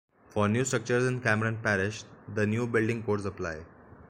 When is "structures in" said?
0.65-1.21